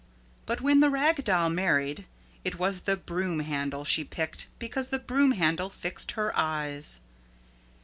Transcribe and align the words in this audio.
But 0.47 0.61
when 0.61 0.79
the 0.79 0.89
Rag 0.89 1.23
Doll 1.23 1.51
married, 1.51 2.05
it 2.43 2.57
was 2.57 2.79
the 2.79 2.97
Broom 2.97 3.41
Handle 3.41 3.85
she 3.85 4.03
picked 4.03 4.47
because 4.57 4.89
the 4.89 4.97
Broom 4.97 5.33
Handle 5.33 5.69
fixed 5.69 6.13
her 6.13 6.35
eyes. 6.35 7.01